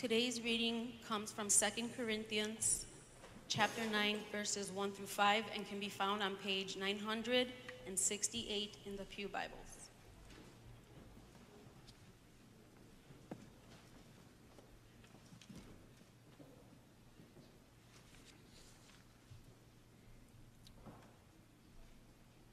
[0.00, 2.86] Today's reading comes from 2 Corinthians
[3.48, 9.04] chapter 9 verses 1 through 5 and can be found on page 968 in the
[9.04, 9.90] Pew Bibles.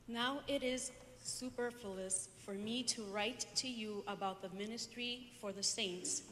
[0.10, 0.92] Now it is
[1.24, 6.24] superfluous for me to write to you about the ministry for the saints,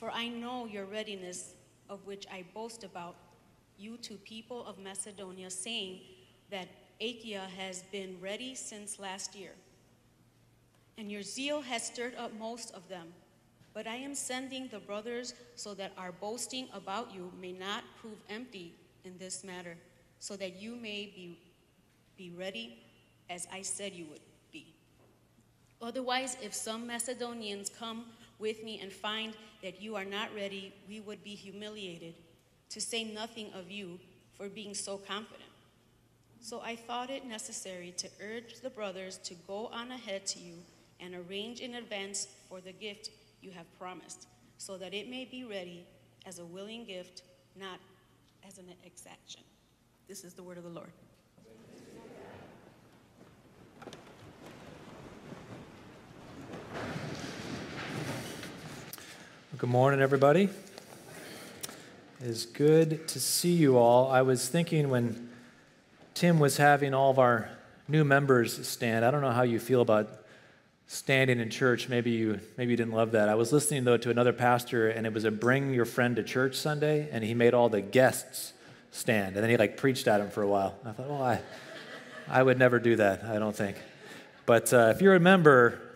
[0.00, 1.56] for I know your readiness,
[1.90, 3.16] of which I boast about
[3.76, 6.00] you to people of Macedonia, saying
[6.50, 6.68] that
[7.02, 9.50] Achaia has been ready since last year.
[10.96, 13.08] And your zeal has stirred up most of them.
[13.74, 18.22] But I am sending the brothers so that our boasting about you may not prove
[18.30, 18.72] empty
[19.04, 19.76] in this matter,
[20.18, 21.38] so that you may be,
[22.16, 22.78] be ready
[23.28, 24.74] as I said you would be.
[25.82, 28.06] Otherwise, if some Macedonians come
[28.40, 32.14] with me and find that you are not ready, we would be humiliated,
[32.70, 33.98] to say nothing of you
[34.32, 35.42] for being so confident.
[36.40, 40.54] So I thought it necessary to urge the brothers to go on ahead to you
[40.98, 43.10] and arrange in advance for the gift
[43.42, 45.84] you have promised, so that it may be ready
[46.26, 47.22] as a willing gift,
[47.58, 47.78] not
[48.46, 49.42] as an exaction.
[50.08, 50.90] This is the word of the Lord.
[59.60, 60.44] Good morning, everybody.
[60.44, 64.10] It is good to see you all.
[64.10, 65.28] I was thinking when
[66.14, 67.50] Tim was having all of our
[67.86, 70.08] new members stand, I don't know how you feel about
[70.86, 71.90] standing in church.
[71.90, 73.28] Maybe you maybe you didn't love that.
[73.28, 76.22] I was listening though to another pastor and it was a bring your friend to
[76.22, 78.54] church Sunday and he made all the guests
[78.92, 80.74] stand and then he like preached at him for a while.
[80.86, 81.42] I thought, "Well, I
[82.30, 83.76] I would never do that, I don't think."
[84.46, 85.89] But uh, if you're a member,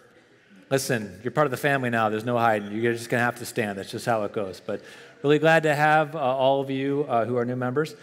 [0.70, 2.08] Listen, you're part of the family now.
[2.08, 2.72] There's no hiding.
[2.72, 3.78] You're just going to have to stand.
[3.78, 4.60] That's just how it goes.
[4.64, 4.80] But
[5.22, 7.94] really glad to have uh, all of you uh, who are new members.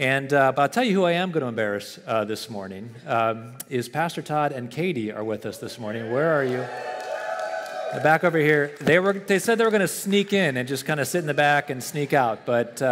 [0.00, 2.94] And uh, but I'll tell you who I am going to embarrass uh, this morning
[3.06, 6.12] um, is Pastor Todd and Katie are with us this morning.
[6.12, 6.64] Where are you?
[8.02, 8.76] Back over here.
[8.80, 9.12] They were.
[9.12, 11.34] They said they were going to sneak in and just kind of sit in the
[11.34, 12.82] back and sneak out, but.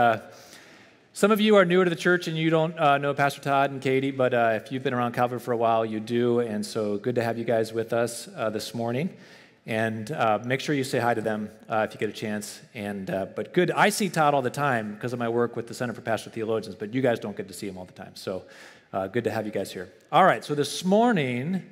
[1.16, 3.70] Some of you are newer to the church and you don't uh, know Pastor Todd
[3.70, 6.40] and Katie, but uh, if you've been around Calvary for a while, you do.
[6.40, 9.16] And so good to have you guys with us uh, this morning.
[9.64, 12.60] And uh, make sure you say hi to them uh, if you get a chance.
[12.74, 15.68] And uh, but good, I see Todd all the time because of my work with
[15.68, 17.94] the Center for Pastoral Theologians, but you guys don't get to see him all the
[17.94, 18.14] time.
[18.14, 18.42] So
[18.92, 19.90] good to have you guys here.
[20.12, 21.62] All right, so this morning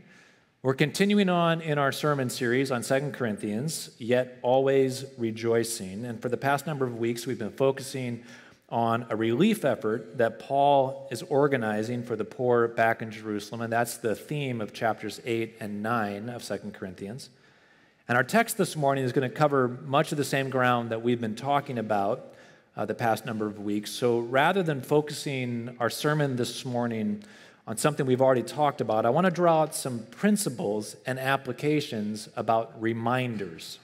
[0.63, 6.07] we're continuing on in our sermon series on Second Corinthians, yet always rejoicing.
[6.07, 8.25] And for the past number of weeks, we've been focusing
[8.75, 13.73] on a relief effort that Paul is organizing for the poor back in Jerusalem, and
[13.73, 17.31] that's the theme of chapters 8 and 9 of Second Corinthians.
[18.09, 21.03] And our text this morning is going to cover much of the same ground that
[21.03, 22.35] we've been talking about
[22.77, 23.93] uh, the past number of weeks.
[23.93, 27.23] So rather than focusing our sermon this morning
[27.69, 32.29] on something we've already talked about, I want to draw out some principles and applications
[32.35, 33.79] about reminders.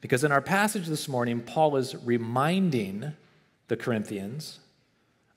[0.00, 3.12] Because in our passage this morning, Paul is reminding
[3.68, 4.60] the Corinthians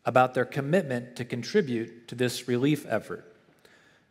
[0.03, 3.25] about their commitment to contribute to this relief effort.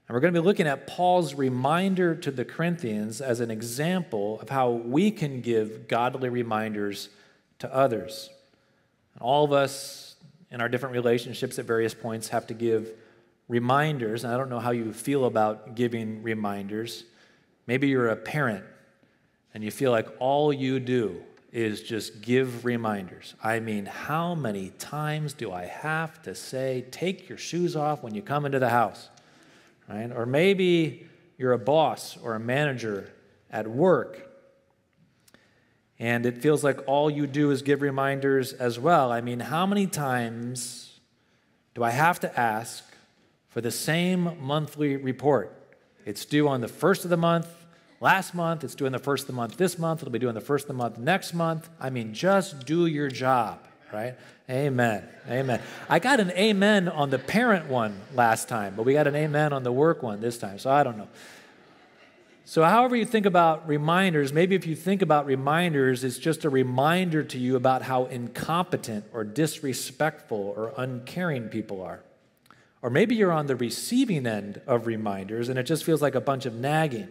[0.06, 4.40] And we're going to be looking at Paul's reminder to the Corinthians as an example
[4.40, 7.08] of how we can give godly reminders
[7.60, 8.30] to others.
[9.14, 10.16] And all of us
[10.50, 12.90] in our different relationships at various points have to give
[13.48, 14.24] reminders.
[14.24, 17.04] And I don't know how you feel about giving reminders.
[17.66, 18.64] Maybe you're a parent
[19.54, 21.22] and you feel like all you do
[21.52, 23.34] is just give reminders.
[23.42, 28.14] I mean, how many times do I have to say, take your shoes off when
[28.14, 29.08] you come into the house?
[29.88, 30.10] Right?
[30.12, 33.10] Or maybe you're a boss or a manager
[33.50, 34.30] at work
[36.00, 39.12] and it feels like all you do is give reminders as well.
[39.12, 40.98] I mean, how many times
[41.74, 42.82] do I have to ask
[43.48, 45.54] for the same monthly report?
[46.06, 47.48] It's due on the first of the month,
[48.00, 50.40] last month, it's doing the first of the month this month, it'll be doing the
[50.40, 51.68] first of the month next month.
[51.78, 53.60] I mean, just do your job,
[53.92, 54.16] right?
[54.48, 55.06] Amen.
[55.28, 55.60] Amen.
[55.88, 59.52] I got an amen on the parent one last time, but we got an amen
[59.52, 61.08] on the work one this time, so I don't know.
[62.46, 66.50] So, however you think about reminders, maybe if you think about reminders, it's just a
[66.50, 72.02] reminder to you about how incompetent or disrespectful or uncaring people are.
[72.82, 76.20] Or maybe you're on the receiving end of reminders and it just feels like a
[76.20, 77.06] bunch of nagging.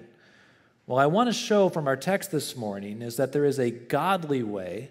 [0.90, 3.70] Well, I want to show from our text this morning is that there is a
[3.70, 4.90] godly way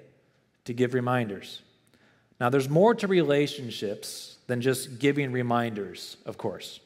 [0.65, 1.61] to give reminders.
[2.41, 6.79] Now, there's more to relationships than just giving reminders, of course.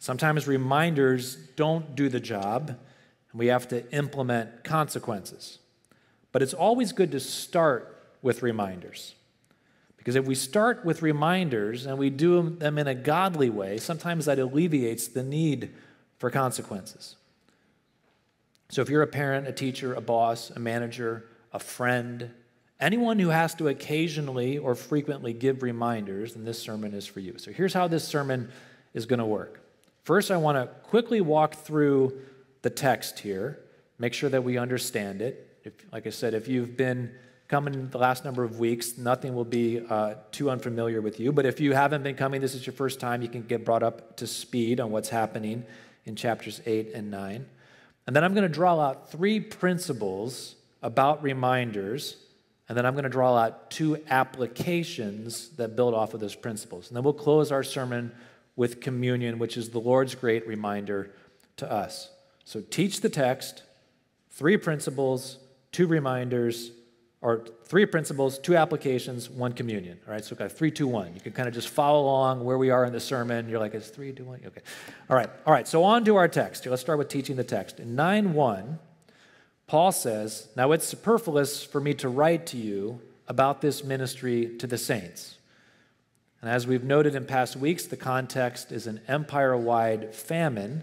[0.00, 5.60] Sometimes reminders don't do the job, and we have to implement consequences.
[6.32, 9.14] but it's always good to start with reminders.
[9.98, 14.24] Because if we start with reminders and we do them in a godly way, sometimes
[14.24, 15.70] that alleviates the need
[16.18, 17.14] for consequences.
[18.72, 22.30] So if you're a parent, a teacher, a boss, a manager, a friend,
[22.80, 27.36] anyone who has to occasionally or frequently give reminders, then this sermon is for you.
[27.36, 28.50] So here's how this sermon
[28.94, 29.60] is going to work.
[30.04, 32.18] First, I want to quickly walk through
[32.62, 33.60] the text here,
[33.98, 35.58] make sure that we understand it.
[35.64, 37.12] If, like I said, if you've been
[37.48, 41.30] coming the last number of weeks, nothing will be uh, too unfamiliar with you.
[41.30, 43.82] But if you haven't been coming, this is your first time, you can get brought
[43.82, 45.66] up to speed on what's happening
[46.06, 47.46] in chapters 8 and 9.
[48.06, 52.16] And then I'm going to draw out three principles about reminders,
[52.68, 56.88] and then I'm going to draw out two applications that build off of those principles.
[56.88, 58.12] And then we'll close our sermon
[58.56, 61.12] with communion, which is the Lord's great reminder
[61.56, 62.10] to us.
[62.44, 63.62] So teach the text,
[64.30, 65.38] three principles,
[65.70, 66.72] two reminders,
[67.22, 69.98] or three principles, two applications, one communion.
[70.06, 71.14] All right, so we've got three, two, one.
[71.14, 73.48] You can kind of just follow along where we are in the sermon.
[73.48, 74.40] You're like, it's three, two, one?
[74.44, 74.60] Okay.
[75.08, 76.66] All right, all right, so on to our text.
[76.66, 77.78] Let's start with teaching the text.
[77.78, 78.78] In 9 1,
[79.68, 84.66] Paul says, Now it's superfluous for me to write to you about this ministry to
[84.66, 85.36] the saints.
[86.40, 90.82] And as we've noted in past weeks, the context is an empire wide famine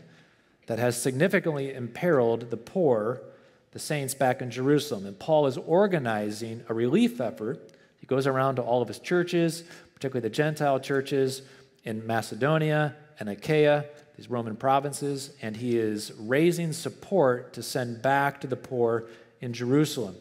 [0.67, 3.21] that has significantly imperiled the poor
[3.71, 5.05] the saints back in Jerusalem.
[5.05, 7.71] And Paul is organizing a relief effort.
[7.99, 9.63] He goes around to all of his churches,
[9.93, 11.41] particularly the Gentile churches
[11.83, 13.85] in Macedonia and Achaia,
[14.15, 19.05] these Roman provinces, and he is raising support to send back to the poor
[19.41, 20.15] in Jerusalem.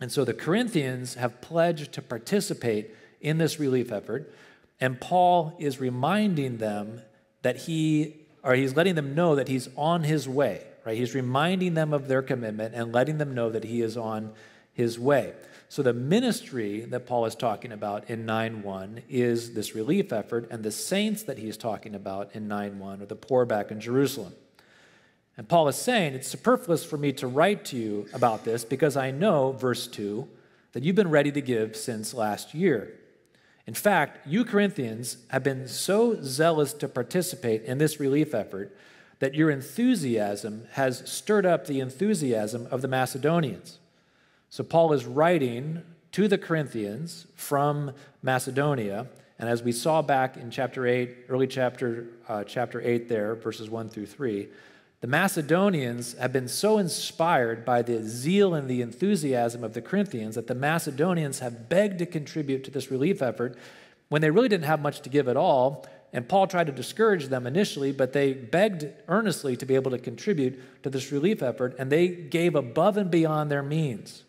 [0.00, 2.90] And so the Corinthians have pledged to participate
[3.20, 4.32] in this relief effort,
[4.80, 7.02] and Paul is reminding them
[7.42, 10.96] that he, or he's letting them know that he's on his way right?
[10.96, 14.32] He's reminding them of their commitment and letting them know that he is on
[14.72, 15.34] his way.
[15.68, 20.62] So the ministry that Paul is talking about in 9:1 is this relief effort, and
[20.62, 24.34] the saints that he's talking about in 9:1 are the poor back in Jerusalem.
[25.36, 28.96] And Paul is saying, It's superfluous for me to write to you about this because
[28.96, 30.28] I know, verse 2,
[30.72, 32.94] that you've been ready to give since last year.
[33.66, 38.76] In fact, you Corinthians have been so zealous to participate in this relief effort
[39.22, 43.78] that your enthusiasm has stirred up the enthusiasm of the Macedonians.
[44.50, 49.06] So Paul is writing to the Corinthians from Macedonia.
[49.38, 53.70] And as we saw back in chapter 8, early chapter, uh, chapter 8 there, verses
[53.70, 54.48] 1 through 3,
[55.02, 60.34] the Macedonians have been so inspired by the zeal and the enthusiasm of the Corinthians
[60.34, 63.56] that the Macedonians have begged to contribute to this relief effort
[64.08, 65.86] when they really didn't have much to give at all.
[66.12, 69.98] And Paul tried to discourage them initially, but they begged earnestly to be able to
[69.98, 74.24] contribute to this relief effort, and they gave above and beyond their means.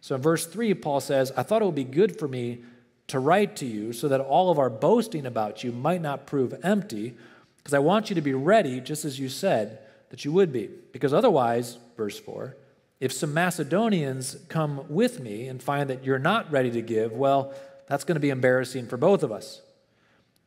[0.00, 2.64] So in verse 3, Paul says, I thought it would be good for me
[3.06, 6.58] to write to you so that all of our boasting about you might not prove
[6.64, 7.14] empty,
[7.58, 9.78] because I want you to be ready, just as you said
[10.10, 10.68] that you would be.
[10.90, 12.56] Because otherwise, verse 4,
[12.98, 17.54] if some Macedonians come with me and find that you're not ready to give, well,
[17.86, 19.62] that's going to be embarrassing for both of us.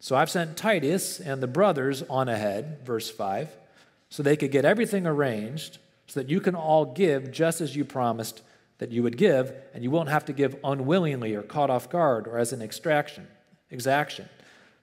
[0.05, 3.49] So I've sent Titus and the brothers on ahead, verse 5,
[4.09, 7.83] so they could get everything arranged so that you can all give just as you
[7.85, 8.43] promised
[8.77, 12.27] that you would give, and you won't have to give unwillingly or caught off guard
[12.27, 13.27] or as an extraction,
[13.71, 14.29] exaction.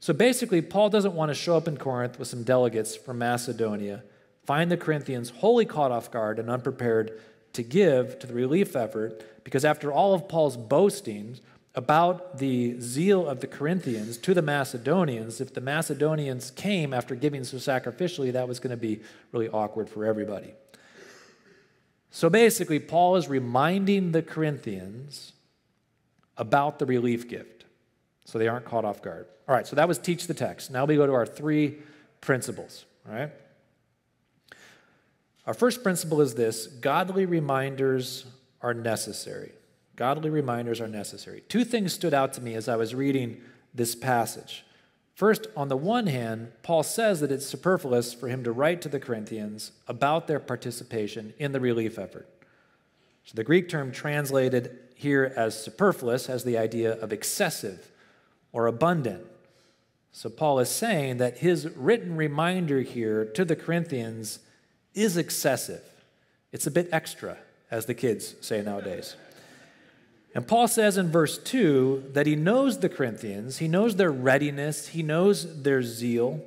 [0.01, 4.03] So basically, Paul doesn't want to show up in Corinth with some delegates from Macedonia,
[4.45, 7.21] find the Corinthians wholly caught off guard and unprepared
[7.53, 11.41] to give to the relief effort, because after all of Paul's boastings,
[11.75, 17.45] about the zeal of the Corinthians to the Macedonians, if the Macedonians came after giving
[17.45, 19.01] so sacrificially, that was going to be
[19.33, 20.53] really awkward for everybody.
[22.11, 25.33] So basically, Paul is reminding the Corinthians
[26.37, 27.65] about the relief gift
[28.27, 29.27] so they aren't caught off guard.
[29.49, 30.71] All right, so that was teach the text.
[30.71, 31.79] Now we go to our three
[32.21, 33.31] principles, all right?
[35.47, 38.27] Our first principle is this godly reminders
[38.61, 39.53] are necessary.
[39.97, 41.43] Godly reminders are necessary.
[41.49, 43.41] Two things stood out to me as I was reading
[43.75, 44.65] this passage.
[45.15, 48.89] First, on the one hand, Paul says that it's superfluous for him to write to
[48.89, 52.29] the Corinthians about their participation in the relief effort.
[53.25, 57.91] So the Greek term translated here as superfluous has the idea of excessive
[58.53, 59.25] or abundant.
[60.13, 64.41] So Paul is saying that his written reminder here to the Corinthians
[64.95, 65.83] is excessive.
[66.53, 67.39] It's a bit extra,
[67.71, 69.17] as the kids say nowadays.
[70.35, 74.89] And Paul says in verse 2 that he knows the Corinthians, he knows their readiness,
[74.89, 76.41] he knows their zeal.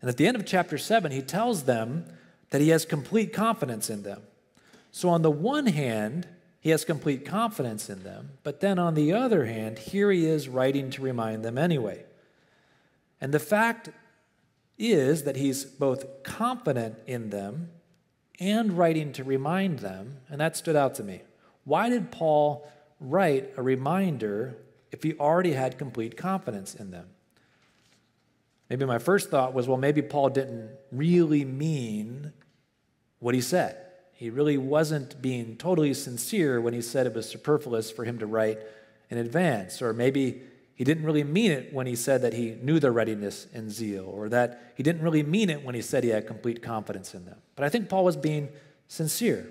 [0.00, 2.04] And at the end of chapter 7, he tells them
[2.50, 4.22] that he has complete confidence in them.
[4.92, 6.26] So, on the one hand,
[6.60, 8.32] he has complete confidence in them.
[8.42, 12.04] But then on the other hand, here he is writing to remind them anyway.
[13.20, 13.88] And the fact
[14.78, 17.70] is that he's both confident in them
[18.38, 21.22] and writing to remind them, and that stood out to me.
[21.64, 24.56] Why did Paul write a reminder
[24.92, 27.08] if he already had complete confidence in them?
[28.68, 32.32] Maybe my first thought was, well, maybe Paul didn't really mean
[33.18, 33.76] what he said.
[34.12, 38.26] He really wasn't being totally sincere when he said it was superfluous for him to
[38.26, 38.58] write
[39.08, 39.82] in advance.
[39.82, 40.42] Or maybe
[40.74, 44.04] he didn't really mean it when he said that he knew their readiness and zeal,
[44.04, 47.24] or that he didn't really mean it when he said he had complete confidence in
[47.24, 47.38] them.
[47.56, 48.50] But I think Paul was being
[48.88, 49.46] sincere.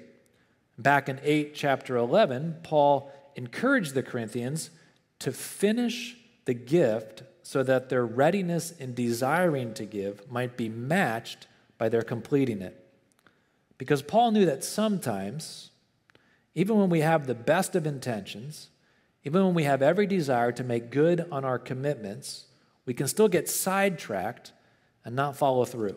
[0.78, 4.70] Back in 8, chapter 11, Paul encouraged the Corinthians
[5.20, 11.48] to finish the gift so that their readiness in desiring to give might be matched
[11.78, 12.86] by their completing it.
[13.78, 15.72] Because Paul knew that sometimes,
[16.54, 18.72] even when we have the best of intentions,
[19.24, 22.48] even when we have every desire to make good on our commitments,
[22.86, 24.52] we can still get sidetracked
[25.06, 25.96] and not follow through.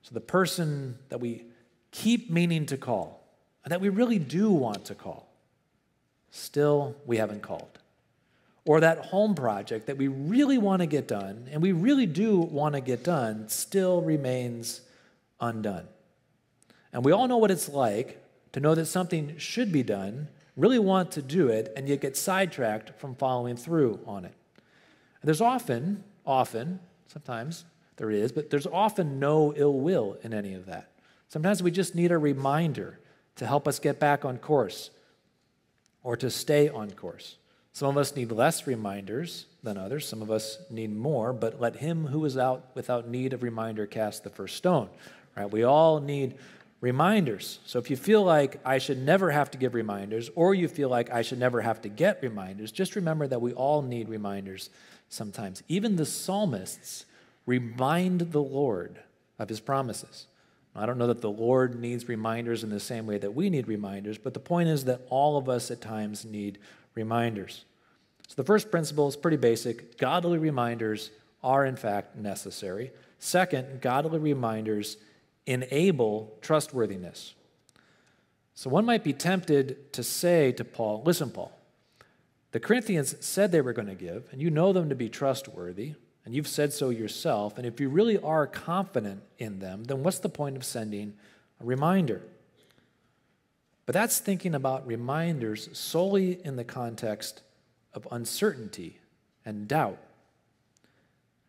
[0.00, 1.44] So, the person that we
[1.90, 3.28] keep meaning to call,
[3.62, 5.27] and that we really do want to call,
[6.30, 7.78] still we haven't called.
[8.64, 12.38] Or that home project that we really want to get done, and we really do
[12.38, 14.82] want to get done, still remains
[15.40, 15.88] undone.
[16.92, 20.78] And we all know what it's like to know that something should be done, really
[20.78, 24.34] want to do it, and yet get sidetracked from following through on it.
[25.22, 27.64] And there's often, often, sometimes
[27.96, 30.90] there is, but there's often no ill will in any of that.
[31.28, 32.98] Sometimes we just need a reminder
[33.36, 34.90] to help us get back on course
[36.08, 37.36] or to stay on course.
[37.74, 40.08] Some of us need less reminders than others.
[40.08, 43.84] Some of us need more, but let him who is out without need of reminder
[43.84, 44.88] cast the first stone.
[45.36, 45.50] Right?
[45.50, 46.36] We all need
[46.80, 47.58] reminders.
[47.66, 50.88] So if you feel like I should never have to give reminders, or you feel
[50.88, 54.70] like I should never have to get reminders, just remember that we all need reminders
[55.10, 55.62] sometimes.
[55.68, 57.04] Even the psalmists
[57.44, 58.98] remind the Lord
[59.38, 60.26] of his promises.
[60.78, 63.68] I don't know that the Lord needs reminders in the same way that we need
[63.68, 66.58] reminders, but the point is that all of us at times need
[66.94, 67.64] reminders.
[68.28, 71.10] So the first principle is pretty basic godly reminders
[71.42, 72.90] are, in fact, necessary.
[73.18, 74.98] Second, godly reminders
[75.46, 77.34] enable trustworthiness.
[78.54, 81.52] So one might be tempted to say to Paul, listen, Paul,
[82.52, 85.94] the Corinthians said they were going to give, and you know them to be trustworthy,
[86.28, 87.56] and you've said so yourself.
[87.56, 91.14] And if you really are confident in them, then what's the point of sending
[91.58, 92.20] a reminder?
[93.86, 97.40] But that's thinking about reminders solely in the context
[97.94, 98.98] of uncertainty
[99.46, 99.96] and doubt.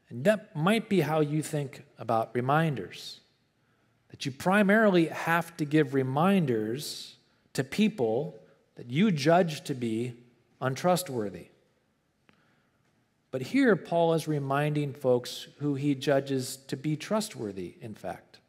[0.07, 3.19] And that might be how you think about reminders
[4.12, 7.17] that you primarily have to give reminders
[7.51, 8.39] to people
[8.75, 10.13] that you judge to be
[10.62, 11.48] untrustworthy.
[13.31, 18.39] But here, Paul is reminding folks who he judges to be trustworthy, in fact.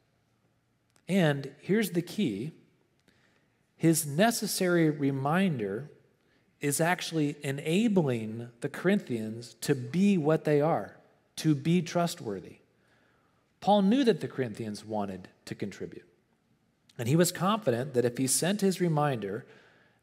[1.09, 2.53] And here's the key
[3.77, 5.91] his necessary reminder
[6.61, 10.97] is actually enabling the Corinthians to be what they are,
[11.37, 12.57] to be trustworthy.
[13.61, 16.07] Paul knew that the Corinthians wanted to contribute.
[16.99, 19.47] And he was confident that if he sent his reminder,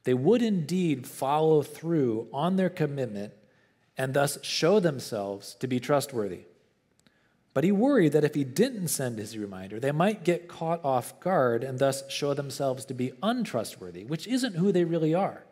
[0.03, 3.33] they would indeed follow through on their commitment
[3.97, 6.41] and thus show themselves to be trustworthy.
[7.53, 11.19] But he worried that if he didn't send his reminder, they might get caught off
[11.19, 15.43] guard and thus show themselves to be untrustworthy, which isn't who they really are.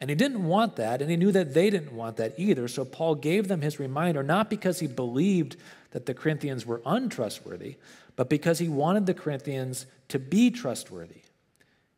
[0.00, 2.68] And he didn't want that, and he knew that they didn't want that either.
[2.68, 5.56] So Paul gave them his reminder, not because he believed
[5.90, 7.76] that the Corinthians were untrustworthy,
[8.16, 11.22] but because he wanted the Corinthians to be trustworthy.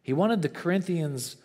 [0.03, 1.37] He wanted the Corinthians'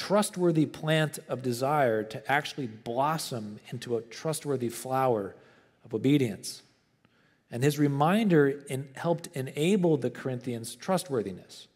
[0.00, 5.36] trustworthy plant of desire to actually blossom into a trustworthy flower
[5.84, 6.62] of obedience.
[7.50, 11.68] And his reminder in, helped enable the Corinthians' trustworthiness.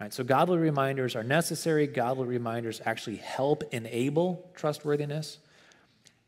[0.00, 1.86] Right, so godly reminders are necessary.
[1.86, 5.38] Godly reminders actually help enable trustworthiness.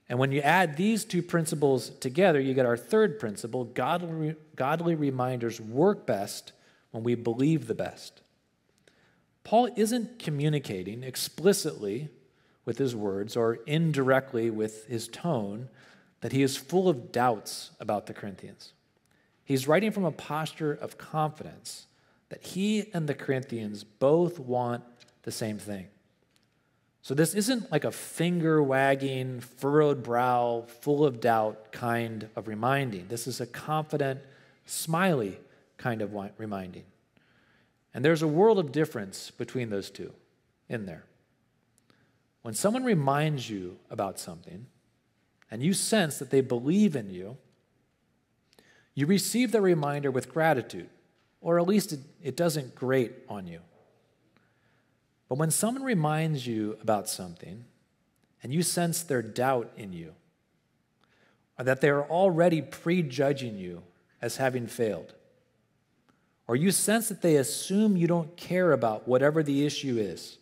[0.09, 4.95] And when you add these two principles together, you get our third principle godly, godly
[4.95, 6.53] reminders work best
[6.93, 8.23] when we believe the best.
[9.45, 12.09] Paul isn't communicating explicitly
[12.65, 15.69] with his words or indirectly with his tone
[16.21, 18.73] that he is full of doubts about the Corinthians.
[19.45, 21.87] He's writing from a posture of confidence
[22.29, 24.85] that he and the Corinthians both want
[25.23, 25.87] the same thing.
[27.01, 33.07] So this isn't like a finger wagging, furrowed brow, full of doubt kind of reminding.
[33.09, 34.21] This is a confident,
[34.67, 35.39] smiley
[35.79, 36.85] kind of reminding.
[37.99, 40.13] And there's a world of difference between those two.
[40.69, 41.03] in there.
[42.43, 44.67] When someone reminds you about something
[45.51, 47.39] and you sense that they believe in you,
[48.95, 50.89] you receive the reminder with gratitude,
[51.41, 53.63] or at least it, it doesn't grate on you.
[55.29, 57.65] But when someone reminds you about something
[58.45, 60.15] and you sense their doubt in you,
[61.59, 63.83] or that they are already prejudging you
[64.23, 65.15] as having failed,
[66.49, 70.39] or you sense that they assume you don't care about whatever the issue is,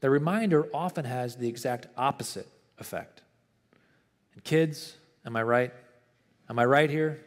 [0.00, 2.46] the reminder often has the exact opposite
[2.78, 3.22] effect.
[4.34, 4.94] And kids,
[5.24, 5.72] am I right?
[6.50, 7.24] Am I right here?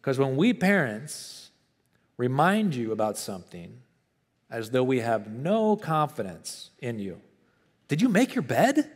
[0.00, 1.50] Because when we parents
[2.16, 3.80] remind you about something
[4.48, 7.20] as though we have no confidence in you,
[7.88, 8.88] did you make your bed?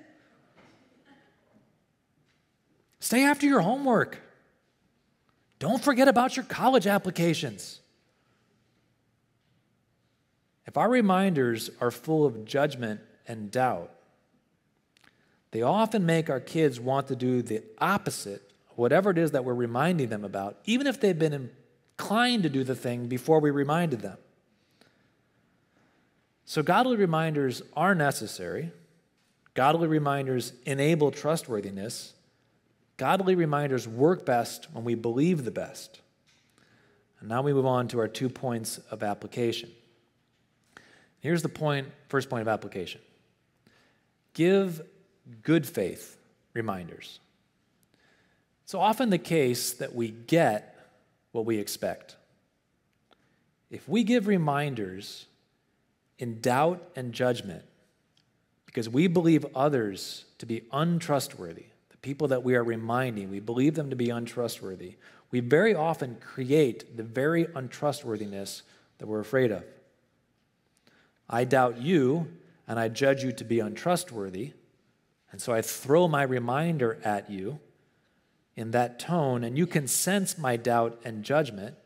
[3.01, 4.21] Stay after your homework.
[5.61, 7.81] Don't forget about your college applications.
[10.67, 13.93] If our reminders are full of judgment and doubt,
[15.53, 18.51] they often make our kids want to do the opposite
[18.81, 21.51] whatever it is that we're reminding them about, even if they've been
[21.99, 24.17] inclined to do the thing before we reminded them.
[26.47, 28.73] So, godly reminders are necessary.
[29.55, 32.15] Godly reminders enable trustworthiness.
[33.01, 36.03] Godly reminders work best when we believe the best.
[37.19, 39.71] And now we move on to our two points of application.
[41.21, 43.01] Here's the point, first point of application
[44.35, 44.83] give
[45.43, 46.19] good faith
[46.53, 47.21] reminders.
[48.65, 50.77] It's often the case that we get
[51.33, 52.17] what we expect.
[53.71, 55.25] If we give reminders
[56.19, 57.65] in doubt and judgment
[58.67, 61.65] because we believe others to be untrustworthy,
[62.03, 64.97] people that we are reminding, we believe them to be untrustworthy,
[65.31, 68.63] we very often create the very untrustworthiness
[68.99, 69.65] that we're afraid of.
[71.29, 72.29] I doubt you
[72.67, 74.53] and I judge you to be untrustworthy.
[75.33, 77.61] And so I throw my reminder at you
[78.57, 81.77] in that tone, and you can sense my doubt and judgment,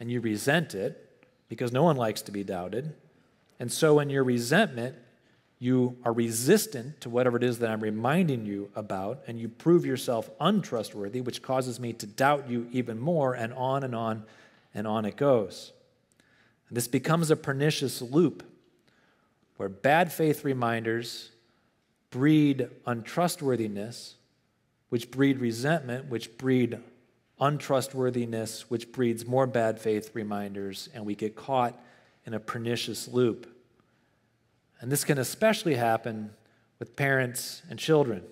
[0.00, 2.94] and you resent it because no one likes to be doubted.
[3.60, 4.96] And so, in your resentment,
[5.58, 9.86] you are resistant to whatever it is that I'm reminding you about, and you prove
[9.86, 14.24] yourself untrustworthy, which causes me to doubt you even more, and on and on
[14.74, 15.72] and on it goes.
[16.68, 18.42] And this becomes a pernicious loop
[19.56, 21.30] where bad faith reminders
[22.10, 24.16] breed untrustworthiness,
[24.90, 26.78] which breed resentment, which breed
[27.40, 31.78] untrustworthiness, which breeds more bad faith reminders, and we get caught
[32.24, 33.55] in a pernicious loop.
[34.80, 36.30] And this can especially happen
[36.78, 38.22] with parents and children.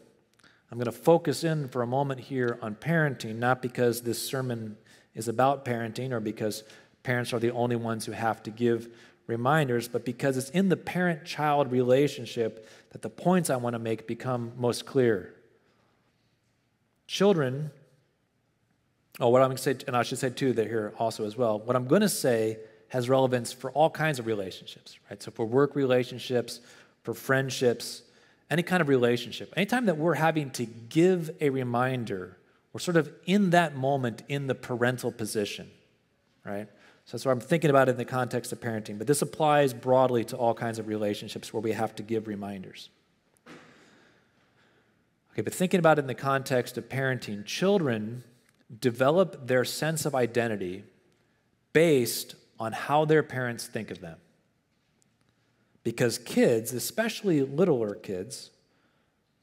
[0.71, 4.77] I'm going to focus in for a moment here on parenting, not because this sermon
[5.15, 6.65] is about parenting or because
[7.03, 8.89] parents are the only ones who have to give
[9.27, 13.79] reminders, but because it's in the parent child relationship that the points I want to
[13.79, 15.35] make become most clear.
[17.07, 17.71] Children,
[19.21, 21.37] oh, what I'm going to say, and I should say too that here also as
[21.37, 22.59] well, what I'm going to say
[22.95, 25.21] has relevance for all kinds of relationships, right?
[25.21, 26.61] So for work relationships,
[27.03, 28.03] for friendships,
[28.53, 29.53] any kind of relationship.
[29.57, 32.39] Anytime that we're having to give a reminder,
[32.73, 35.69] we're sort of in that moment in the parental position,
[36.45, 36.69] right?
[37.05, 38.97] So that's what I'm thinking about in the context of parenting.
[38.97, 42.91] But this applies broadly to all kinds of relationships where we have to give reminders.
[45.33, 48.23] Okay, but thinking about it in the context of parenting, children
[48.81, 50.85] develop their sense of identity
[51.73, 54.19] based on how their parents think of them.
[55.83, 58.51] Because kids, especially littler kids,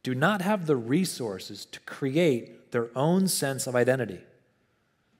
[0.03, 4.21] do not have the resources to create their own sense of identity.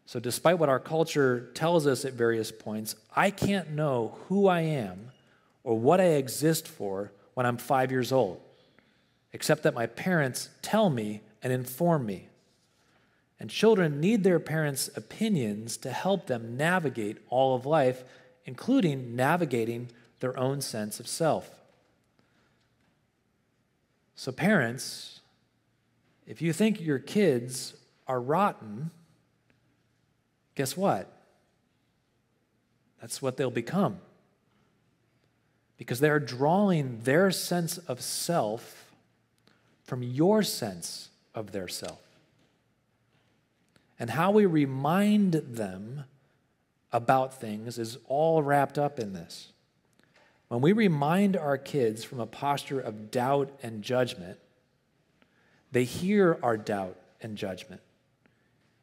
[0.06, 4.62] So, despite what our culture tells us at various points, I can't know who I
[4.62, 5.12] am
[5.64, 8.42] or what I exist for when I'm five years old,
[9.32, 12.28] except that my parents tell me and inform me.
[13.42, 18.04] And children need their parents' opinions to help them navigate all of life,
[18.46, 21.50] including navigating their own sense of self.
[24.14, 25.22] So, parents,
[26.28, 27.74] if you think your kids
[28.08, 28.92] are rotten,
[30.54, 31.12] guess what?
[33.02, 33.98] That's what they'll become.
[35.78, 38.94] Because they're drawing their sense of self
[39.84, 42.11] from your sense of their self.
[44.02, 46.06] And how we remind them
[46.92, 49.54] about things is all wrapped up in this.
[50.48, 54.40] When we remind our kids from a posture of doubt and judgment,
[55.72, 57.80] they hear our doubt and judgment.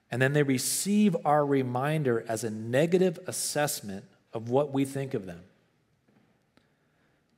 [0.08, 5.26] And then they receive our reminder as a negative assessment of what we think of
[5.26, 5.40] them.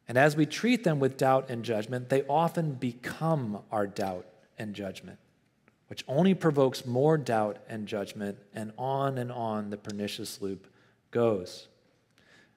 [0.06, 4.26] And as we treat them with doubt and judgment, they often become our doubt
[4.58, 5.18] and judgment,
[5.90, 10.68] which only provokes more doubt and judgment, and on and on the pernicious loop
[11.10, 11.66] goes.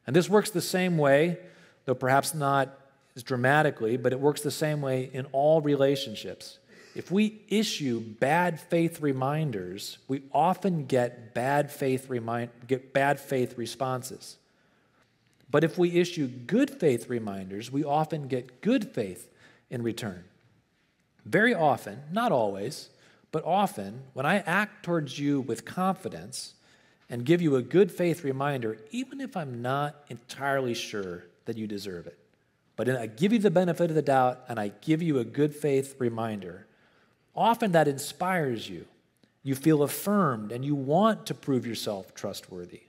[0.06, 1.40] And this works the same way,
[1.86, 2.80] though perhaps not
[3.16, 6.60] as dramatically, but it works the same way in all relationships.
[6.94, 13.58] If we issue bad faith reminders, we often get bad faith remind, get bad faith
[13.58, 14.38] responses.
[15.50, 19.28] But if we issue good faith reminders, we often get good faith
[19.72, 20.24] in return.
[21.26, 22.90] Very often, not always,
[23.34, 26.54] but often, when I act towards you with confidence
[27.10, 31.66] and give you a good faith reminder, even if I'm not entirely sure that you
[31.66, 32.20] deserve it,
[32.76, 35.56] but I give you the benefit of the doubt and I give you a good
[35.56, 36.68] faith reminder,
[37.36, 38.86] often that inspires you.
[39.42, 42.84] You feel affirmed and you want to prove yourself trustworthy.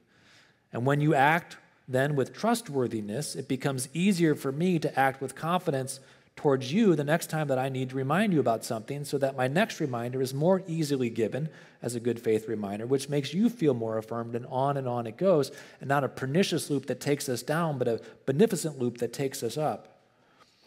[0.74, 1.56] And when you act
[1.88, 6.00] then with trustworthiness, it becomes easier for me to act with confidence
[6.36, 9.36] towards you the next time that I need to remind you about something so that
[9.36, 11.48] my next reminder is more easily given
[11.80, 15.06] as a good faith reminder, which makes you feel more affirmed, and on and on
[15.06, 18.98] it goes, and not a pernicious loop that takes us down, but a beneficent loop
[18.98, 20.02] that takes us up.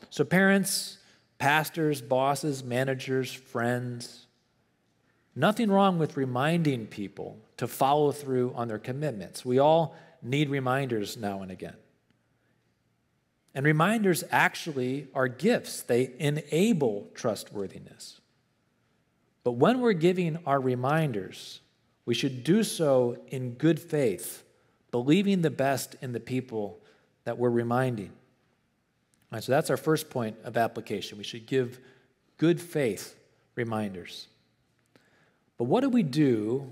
[0.09, 0.99] So, parents,
[1.37, 4.27] pastors, bosses, managers, friends,
[5.35, 9.43] nothing wrong with reminding people to follow through on their commitments.
[9.43, 11.75] We all need reminders now and again.
[13.57, 18.21] And reminders actually are gifts, they enable trustworthiness.
[19.43, 21.61] But when we're giving our reminders,
[22.05, 24.43] we should do so in good faith,
[24.91, 26.77] believing the best in the people
[27.23, 28.11] that we're reminding.
[29.31, 31.17] Right, so that's our first point of application.
[31.17, 31.79] We should give
[32.37, 33.15] good faith
[33.55, 34.27] reminders.
[35.57, 36.71] But what do we do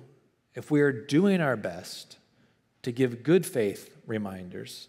[0.53, 2.17] if we are doing our best
[2.83, 4.87] to give good faith reminders,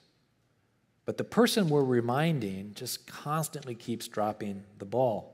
[1.06, 5.32] but the person we're reminding just constantly keeps dropping the ball.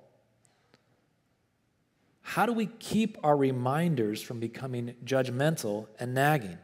[2.21, 6.59] How do we keep our reminders from becoming judgmental and nagging?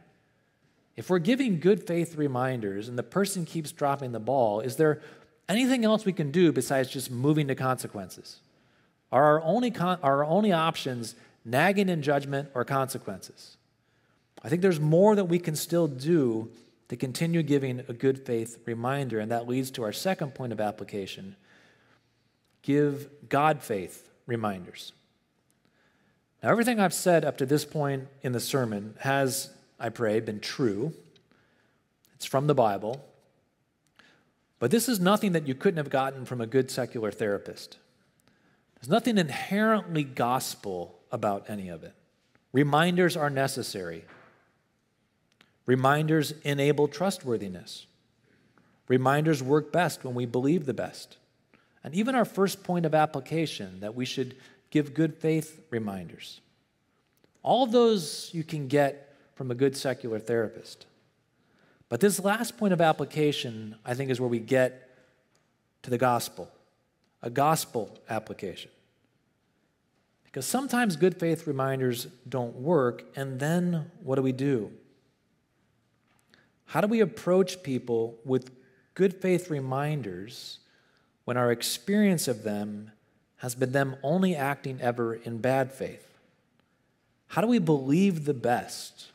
[0.95, 5.01] If we're giving good faith reminders and the person keeps dropping the ball, is there
[5.49, 8.41] anything else we can do besides just moving to consequences?
[9.11, 13.57] Are our only, con- are our only options nagging and judgment or consequences?
[14.43, 16.51] I think there's more that we can still do
[16.89, 20.61] to continue giving a good faith reminder, and that leads to our second point of
[20.61, 21.37] application
[22.63, 24.93] give God faith reminders.
[26.43, 30.41] Now, everything I've said up to this point in the sermon has, I pray, been
[30.41, 30.93] true.
[32.15, 33.05] It's from the Bible.
[34.59, 37.79] But this is nothing that you couldn't have gotten from a good secular therapist.
[38.75, 41.95] There's nothing inherently gospel about any of it.
[42.53, 44.05] Reminders are necessary.
[45.69, 47.85] Reminders enable trustworthiness.
[48.89, 51.19] Reminders work best when we believe the best.
[51.85, 54.35] And even our first point of application that we should
[54.71, 56.41] give good faith reminders.
[57.43, 60.87] All those you can get from a good secular therapist.
[61.91, 64.89] But this last point of application, I think, is where we get
[65.83, 66.51] to the gospel
[67.21, 68.71] a gospel application.
[70.25, 74.71] Because sometimes good faith reminders don't work, and then what do we do?
[76.69, 78.51] How do we approach people with
[78.93, 80.59] good faith reminders
[81.25, 82.93] when our experience of them
[83.39, 86.07] has been them only acting ever in bad faith?
[87.29, 89.07] How do we believe the best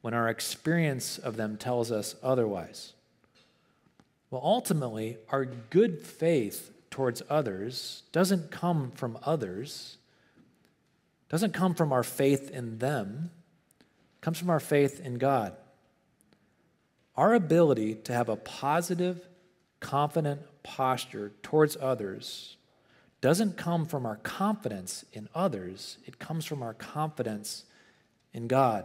[0.00, 2.92] when our experience of them tells us otherwise?
[4.32, 9.98] Well, ultimately, our good faith towards others doesn't come from others,
[11.28, 13.30] doesn't come from our faith in them,
[13.78, 15.54] it comes from our faith in God.
[17.16, 19.26] Our ability to have a positive,
[19.80, 22.56] confident posture towards others
[23.20, 27.64] doesn't come from our confidence in others, it comes from our confidence
[28.34, 28.84] in God.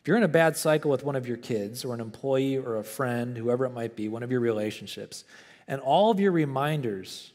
[0.00, 2.76] If you're in a bad cycle with one of your kids, or an employee, or
[2.76, 5.24] a friend, whoever it might be, one of your relationships,
[5.68, 7.32] and all of your reminders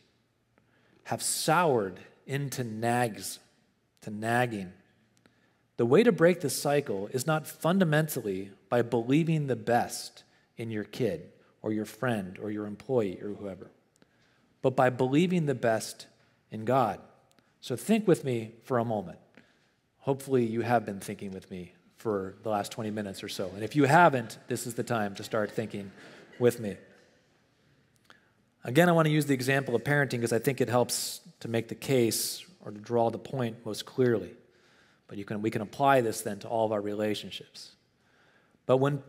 [1.06, 3.40] have soured into nags,
[4.02, 4.72] to nagging,
[5.78, 10.24] the way to break the cycle is not fundamentally by believing the best
[10.58, 13.72] in your kid or your friend or your employee or whoever,
[14.62, 16.08] but by believing the best
[16.52, 17.00] in God.
[17.62, 19.20] So think with me for a moment.
[20.00, 23.52] Hopefully, you have been thinking with me for the last 20 minutes or so.
[23.54, 25.92] And if you haven't, this is the time to start thinking
[26.40, 26.78] with me.
[28.64, 31.48] Again, I want to use the example of parenting because I think it helps to
[31.48, 34.32] make the case or to draw the point most clearly.
[35.08, 37.72] But you can, we can apply this then to all of our relationships.
[38.70, 39.02] But when,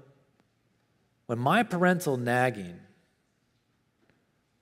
[1.26, 2.80] when my parental nagging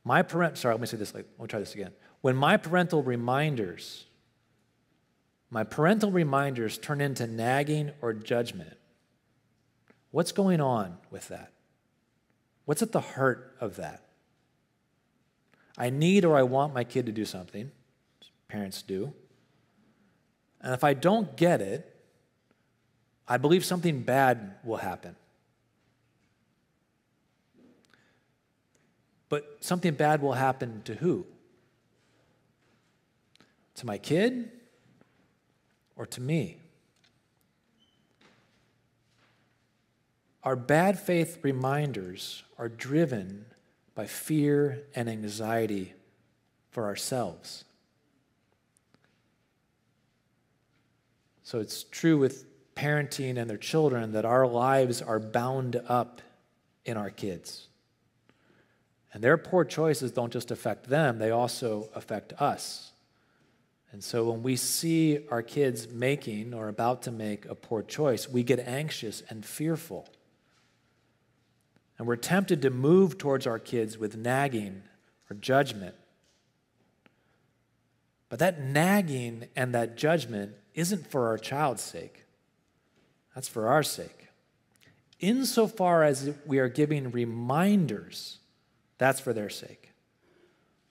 [0.03, 1.15] My parent, sorry, let me say this.
[1.15, 1.93] Let me try this again.
[2.23, 4.07] When my parental reminders,
[5.51, 8.77] my parental reminders turn into nagging or judgment,
[10.11, 11.53] what's going on with that?
[12.65, 14.03] What's at the heart of that?
[15.77, 17.71] I need or I want my kid to do something.
[18.49, 19.13] Parents do.
[20.61, 21.98] And if I don't get it,
[23.29, 25.15] I believe something bad will happen.
[29.29, 31.27] But something bad will happen to who?
[33.77, 34.51] To my kid
[35.95, 36.57] or to me?
[40.43, 43.45] Our bad faith reminders are driven
[43.95, 45.93] by fear and anxiety
[46.71, 47.65] for ourselves.
[51.43, 52.48] So it's true with
[52.79, 56.23] parenting and their children that our lives are bound up
[56.85, 57.67] in our kids.
[59.13, 62.93] And their poor choices don't just affect them, they also affect us.
[63.91, 68.29] And so when we see our kids making or about to make a poor choice,
[68.29, 70.07] we get anxious and fearful.
[71.99, 74.83] And we're tempted to move towards our kids with nagging
[75.29, 75.97] or judgment.
[78.29, 82.25] But that nagging and that judgment isn't for our child's sake,
[83.39, 84.27] that's for our sake.
[85.21, 88.39] Insofar as we are giving reminders,
[88.99, 89.93] that's for their sake.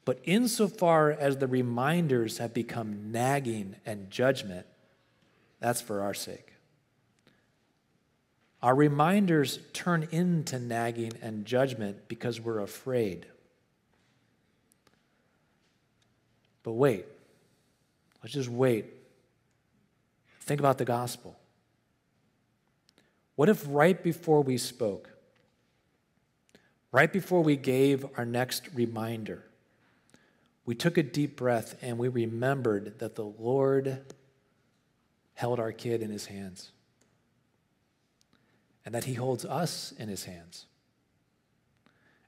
[0.06, 4.66] But insofar as the reminders have become nagging and judgment,
[5.60, 6.54] that's for our sake.
[8.64, 13.26] Our reminders turn into nagging and judgment because we're afraid.
[16.64, 17.04] But wait,
[18.24, 18.86] let's just wait.
[20.40, 21.37] Think about the gospel.
[23.38, 25.10] What if right before we spoke,
[26.92, 29.46] right before we gave our next reminder,
[30.66, 34.02] we took a deep breath and we remembered that the Lord
[35.36, 36.72] held our kid in his hands?
[38.88, 40.66] and that He holds us in His hands.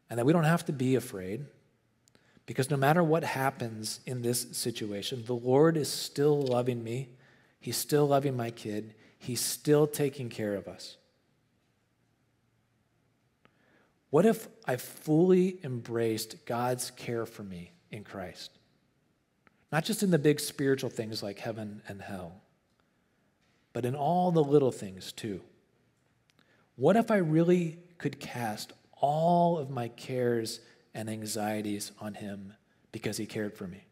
[0.09, 1.45] And that we don't have to be afraid
[2.45, 7.11] because no matter what happens in this situation, the Lord is still loving me.
[7.61, 8.93] He's still loving my kid.
[9.17, 10.97] He's still taking care of us.
[14.09, 18.51] What if I fully embraced God's care for me in Christ?
[19.71, 22.41] Not just in the big spiritual things like heaven and hell,
[23.71, 25.41] but in all the little things too.
[26.75, 30.59] What if I really could cast all of my cares
[30.93, 32.53] and anxieties on Him
[32.91, 33.83] because He cared for me?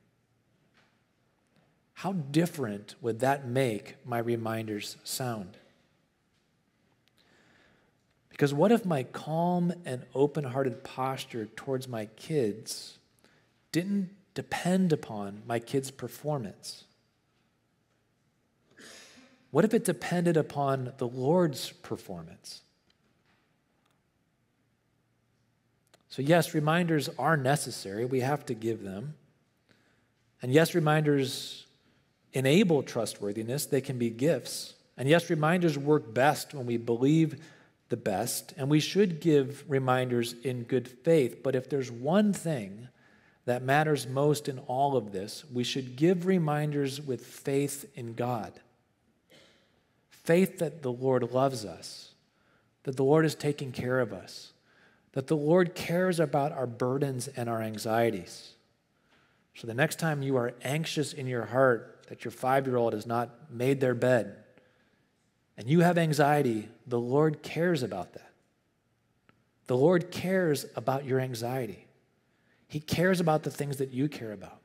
[1.94, 5.58] How different would that make my reminders sound?
[8.38, 13.00] Because what if my calm and open hearted posture towards my kids
[13.72, 16.84] didn't depend upon my kids' performance?
[19.50, 22.62] What if it depended upon the Lord's performance?
[26.10, 28.06] So, yes, reminders are necessary.
[28.06, 29.16] We have to give them.
[30.44, 31.66] And yes, reminders
[32.34, 34.76] enable trustworthiness, they can be gifts.
[34.96, 37.40] And yes, reminders work best when we believe
[37.90, 41.42] the best, and we should give reminders in good faith.
[41.44, 42.90] But if there's one thing
[43.46, 48.54] that matters most in all of this, we should give reminders with faith in God.
[50.10, 52.12] Faith that the Lord loves us,
[52.84, 54.52] that the Lord is taking care of us,
[55.14, 58.52] that the Lord cares about our burdens and our anxieties.
[59.56, 62.94] So the next time you are anxious in your heart that your five year old
[62.94, 64.44] has not made their bed
[65.58, 68.32] and you have anxiety, the Lord cares about that.
[69.66, 71.88] The Lord cares about your anxiety.
[72.68, 74.62] He cares about the things that you care about.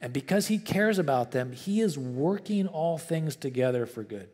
[0.00, 4.28] And because He cares about them, He is working all things together for good.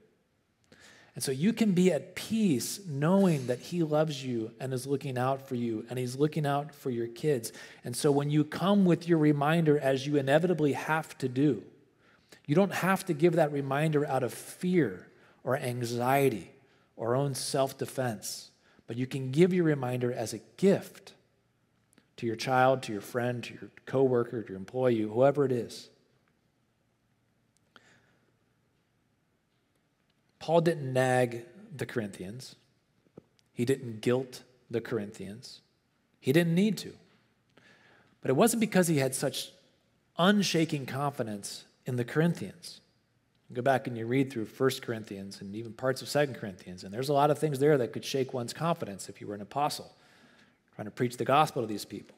[1.14, 5.18] And so you can be at peace knowing that He loves you and is looking
[5.18, 7.52] out for you and He's looking out for your kids.
[7.84, 11.62] And so when you come with your reminder, as you inevitably have to do,
[12.46, 15.06] you don't have to give that reminder out of fear
[15.44, 16.50] or anxiety
[16.96, 18.50] or own self defense,
[18.86, 21.14] but you can give your reminder as a gift
[22.16, 25.88] to your child, to your friend, to your coworker, to your employee, whoever it is.
[30.38, 32.56] Paul didn't nag the Corinthians,
[33.52, 35.60] he didn't guilt the Corinthians,
[36.20, 36.92] he didn't need to.
[38.20, 39.50] But it wasn't because he had such
[40.18, 42.81] unshaking confidence in the Corinthians.
[43.52, 46.92] Go back and you read through 1 Corinthians and even parts of 2 Corinthians, and
[46.92, 49.42] there's a lot of things there that could shake one's confidence if you were an
[49.42, 49.94] apostle
[50.74, 52.16] trying to preach the gospel to these people.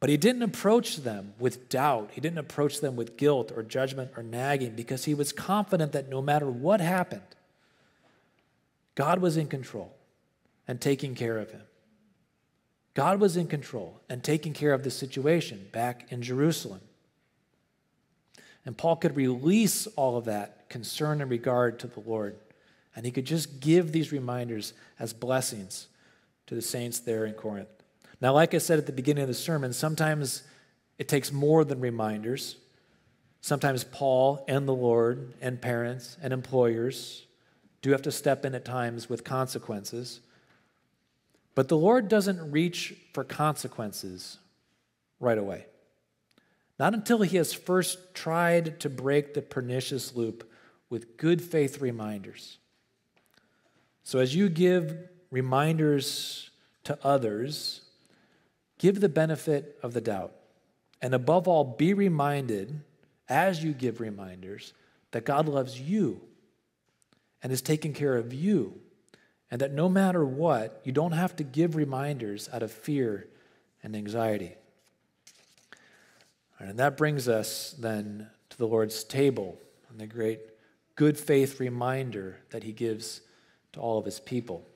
[0.00, 2.10] But he didn't approach them with doubt.
[2.14, 6.08] He didn't approach them with guilt or judgment or nagging because he was confident that
[6.08, 7.20] no matter what happened,
[8.94, 9.94] God was in control
[10.66, 11.62] and taking care of him.
[12.94, 16.80] God was in control and taking care of the situation back in Jerusalem.
[18.64, 22.36] And Paul could release all of that concern and regard to the Lord.
[22.94, 25.88] And he could just give these reminders as blessings
[26.46, 27.68] to the saints there in Corinth.
[28.20, 30.42] Now, like I said at the beginning of the sermon, sometimes
[30.98, 32.56] it takes more than reminders.
[33.40, 37.24] Sometimes Paul and the Lord and parents and employers
[37.80, 40.20] do have to step in at times with consequences.
[41.54, 44.38] But the Lord doesn't reach for consequences
[45.18, 45.66] right away.
[46.80, 50.50] Not until he has first tried to break the pernicious loop
[50.88, 52.56] with good faith reminders.
[54.02, 54.96] So, as you give
[55.30, 56.48] reminders
[56.84, 57.82] to others,
[58.78, 60.32] give the benefit of the doubt.
[61.02, 62.80] And above all, be reminded
[63.28, 64.72] as you give reminders
[65.10, 66.22] that God loves you
[67.42, 68.80] and is taking care of you
[69.50, 73.28] and that no matter what, you don't have to give reminders out of fear
[73.82, 74.54] and anxiety.
[76.68, 80.40] And that brings us then to the Lord's table and the great
[80.94, 83.22] good faith reminder that he gives
[83.72, 84.66] to all of his people.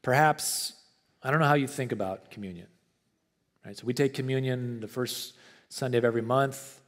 [0.00, 0.72] Perhaps,
[1.22, 2.66] I don't know how you think about communion.
[3.64, 3.76] Right?
[3.76, 5.34] So we take communion the first
[5.68, 6.80] Sunday of every month.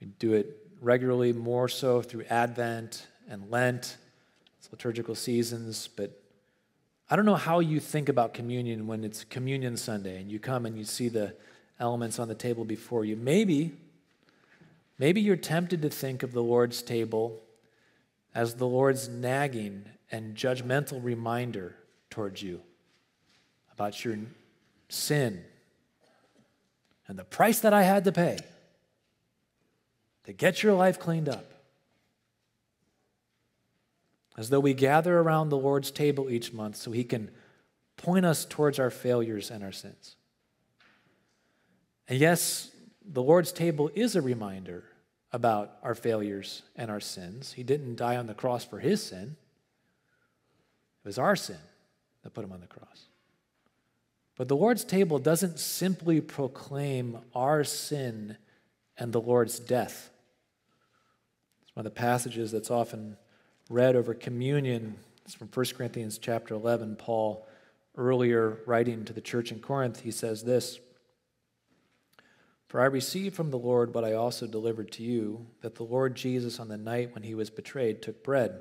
[0.00, 3.96] We do it regularly, more so through Advent and Lent,
[4.58, 6.19] it's liturgical seasons, but
[7.12, 10.64] I don't know how you think about communion when it's Communion Sunday and you come
[10.64, 11.34] and you see the
[11.80, 13.16] elements on the table before you.
[13.16, 13.72] Maybe,
[14.96, 17.40] maybe you're tempted to think of the Lord's table
[18.32, 21.74] as the Lord's nagging and judgmental reminder
[22.10, 22.60] towards you
[23.72, 24.16] about your
[24.88, 25.42] sin
[27.08, 28.38] and the price that I had to pay
[30.26, 31.59] to get your life cleaned up
[34.40, 37.30] as though we gather around the Lord's table each month so He can
[37.98, 40.16] point us towards our failures and our sins.
[42.08, 42.70] And yes,
[43.04, 44.84] the Lord's table is a reminder
[45.30, 47.52] about our failures and our sins.
[47.52, 49.36] He didn't die on the cross for His sin,
[51.04, 51.58] it was our sin
[52.22, 53.08] that put Him on the cross.
[54.38, 58.38] But the Lord's table doesn't simply proclaim our sin
[58.96, 60.08] and the Lord's death.
[61.62, 63.18] It's one of the passages that's often
[63.70, 64.96] read over communion.
[65.24, 66.96] It's from 1 Corinthians chapter 11.
[66.96, 67.46] Paul,
[67.96, 70.80] earlier writing to the church in Corinth, he says this
[72.66, 76.16] For I received from the Lord what I also delivered to you, that the Lord
[76.16, 78.60] Jesus, on the night when he was betrayed, took bread.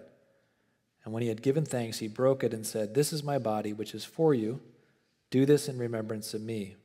[1.04, 3.74] And when he had given thanks, he broke it and said, This is my body,
[3.74, 4.62] which is for you.
[5.32, 6.76] Do this in remembrance of me.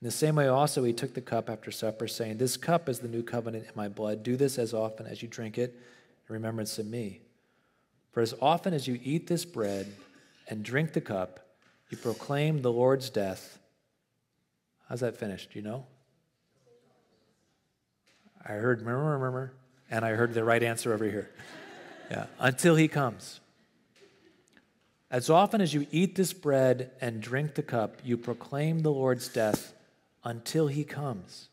[0.00, 3.00] In the same way, also, he took the cup after supper, saying, This cup is
[3.00, 4.22] the new covenant in my blood.
[4.22, 5.70] Do this as often as you drink it
[6.28, 7.22] in remembrance of me.
[8.14, 9.92] For as often as you eat this bread
[10.48, 11.40] and drink the cup,
[11.90, 13.58] you proclaim the Lord's death.
[14.88, 15.52] How's that finished?
[15.52, 15.84] Do you know?
[18.46, 19.52] I heard murmur, murmur,
[19.90, 21.28] and I heard the right answer over here.
[22.08, 23.40] Yeah, until he comes.
[25.10, 29.26] As often as you eat this bread and drink the cup, you proclaim the Lord's
[29.26, 29.74] death
[30.22, 31.48] until he comes.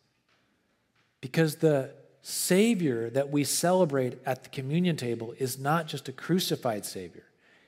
[1.22, 1.92] Because the
[2.22, 7.24] Savior that we celebrate at the communion table is not just a crucified Savior.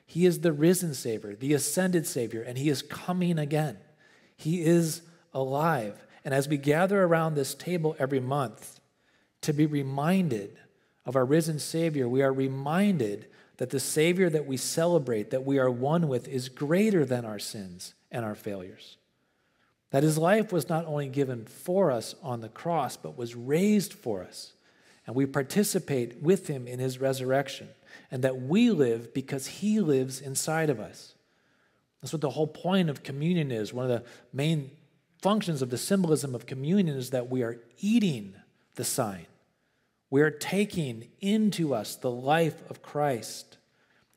[0.06, 3.78] He is the risen Savior, the ascended Savior, and He is coming again.
[4.36, 6.04] He is alive.
[6.24, 8.80] And as we gather around this table every month
[9.42, 10.56] to be reminded
[11.04, 15.58] of our risen Savior, we are reminded that the Savior that we celebrate, that we
[15.58, 18.96] are one with, is greater than our sins and our failures.
[19.94, 23.92] That his life was not only given for us on the cross, but was raised
[23.92, 24.52] for us.
[25.06, 27.68] And we participate with him in his resurrection.
[28.10, 31.14] And that we live because he lives inside of us.
[32.02, 33.72] That's what the whole point of communion is.
[33.72, 34.72] One of the main
[35.22, 38.34] functions of the symbolism of communion is that we are eating
[38.74, 39.26] the sign.
[40.10, 43.58] We are taking into us the life of Christ.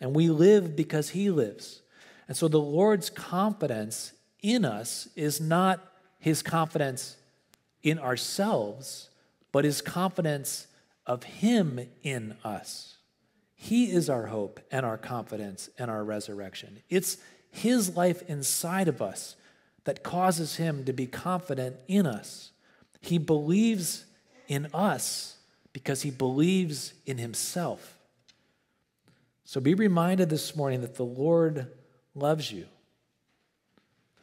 [0.02, 1.84] And we live because he lives.
[2.28, 5.80] And so the Lord's confidence in us is not
[6.20, 7.18] his confidence
[7.84, 9.10] in ourselves,
[9.52, 10.68] but his confidence
[11.06, 12.98] of him in us.
[13.56, 16.84] He is our hope and our confidence and our resurrection.
[16.90, 17.18] It's
[17.50, 19.36] his life inside of us
[19.86, 22.52] that causes him to be confident in us.
[23.02, 24.06] He believes
[24.48, 25.38] in us
[25.74, 27.98] because he believes in himself.
[29.46, 31.68] So be reminded this morning that the Lord
[32.14, 32.68] loves you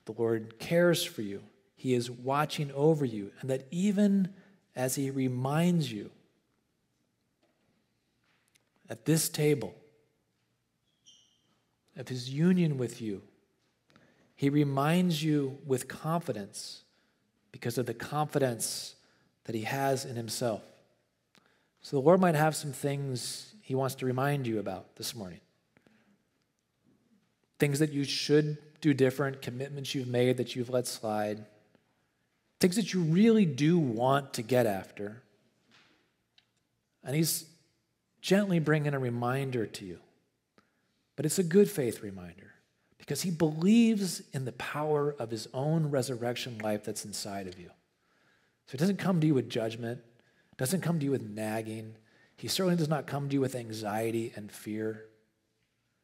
[0.07, 1.43] The Lord cares for you.
[1.77, 4.33] He is watching over you, and that even
[4.77, 6.11] as He reminds you
[8.89, 9.75] at this table
[11.97, 13.23] of His union with you,
[14.35, 16.83] He reminds you with confidence
[17.53, 18.97] because of the confidence
[19.45, 20.63] that He has in Himself.
[21.81, 25.41] So the Lord might have some things He wants to remind you about this morning.
[27.59, 31.45] Things that you should do different, commitments you've made that you've let slide,
[32.61, 35.22] things that you really do want to get after.
[37.03, 37.47] And He's
[38.20, 39.99] gently bringing a reminder to you.
[41.16, 42.53] But it's a good faith reminder
[42.99, 47.70] because He believes in the power of His own resurrection life that's inside of you.
[48.66, 50.01] So it doesn't come to you with judgment
[50.57, 51.97] doesn't come to you with nagging.
[52.37, 55.07] He certainly does not come to you with anxiety and fear.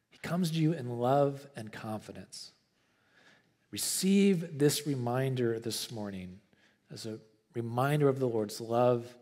[0.09, 2.51] He comes to you in love and confidence.
[3.71, 6.41] Receive this reminder this morning
[6.91, 7.19] as a
[7.53, 9.15] reminder of the Lord's love,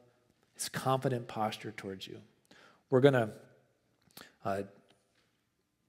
[0.55, 2.17] his confident posture towards you.
[2.89, 3.29] We're going to
[4.43, 4.61] uh,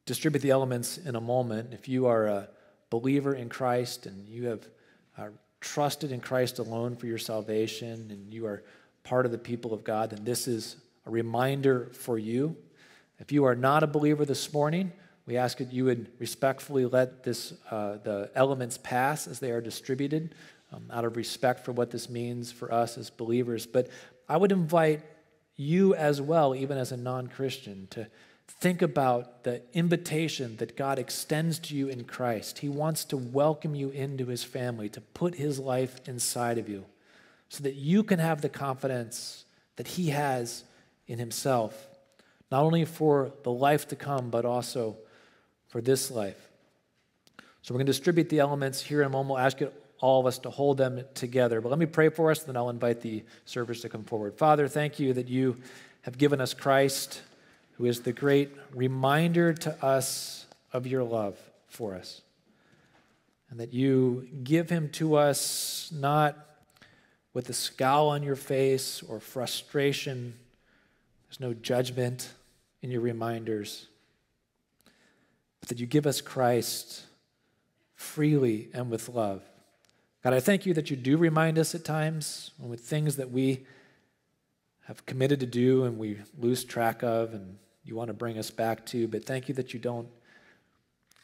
[0.05, 1.73] distribute the elements in a moment.
[1.73, 2.49] If you are a
[2.91, 4.69] believer in Christ and you have
[5.17, 5.29] uh,
[5.63, 8.63] trusted in Christ alone for your salvation and you are
[9.05, 12.57] part of the people of God, then this is a reminder for you.
[13.21, 14.93] If you are not a believer this morning,
[15.31, 19.61] we ask that you would respectfully let this, uh, the elements pass as they are
[19.61, 20.35] distributed
[20.73, 23.65] um, out of respect for what this means for us as believers.
[23.65, 23.89] But
[24.29, 25.03] I would invite
[25.57, 28.09] you as well, even as a non Christian, to
[28.49, 32.59] think about the invitation that God extends to you in Christ.
[32.59, 36.87] He wants to welcome you into his family, to put his life inside of you
[37.51, 39.45] so that you can have the confidence
[39.77, 40.65] that He has
[41.07, 41.89] in Himself,
[42.51, 44.97] not only for the life to come, but also
[45.71, 46.49] for this life.
[47.63, 49.31] So we're going to distribute the elements here in a moment.
[49.31, 51.61] We'll ask you, all of us to hold them together.
[51.61, 54.35] But let me pray for us, then I'll invite the servers to come forward.
[54.35, 55.59] Father, thank you that you
[56.03, 57.21] have given us Christ,
[57.73, 62.23] who is the great reminder to us of your love for us.
[63.51, 66.39] And that you give him to us not
[67.35, 70.35] with a scowl on your face or frustration.
[71.27, 72.33] There's no judgment
[72.81, 73.87] in your reminders.
[75.61, 77.05] But that you give us Christ
[77.95, 79.43] freely and with love.
[80.25, 83.67] God, I thank you that you do remind us at times with things that we
[84.87, 88.51] have committed to do and we lose track of and you want to bring us
[88.51, 89.09] back to.
[89.09, 90.09] But thank you that you don't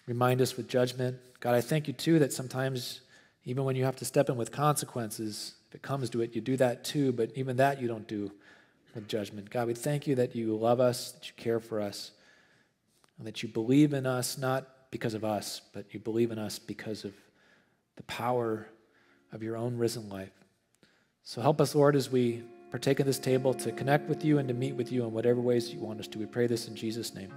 [0.07, 1.19] remind us with judgment.
[1.41, 3.01] God, I thank you too that sometimes,
[3.45, 6.41] even when you have to step in with consequences, if it comes to it, you
[6.41, 8.31] do that too, but even that you don't do
[8.95, 9.51] with judgment.
[9.51, 12.13] God, we thank you that you love us, that you care for us,
[13.19, 16.59] and that you believe in us not because of us, but you believe in us
[16.59, 17.13] because of
[17.97, 18.69] the power
[19.33, 20.33] of your own risen life.
[21.23, 24.49] So help us, Lord, as we partake of this table to connect with you and
[24.49, 26.19] to meet with you in whatever ways you want us to.
[26.19, 27.33] We pray this in Jesus' name.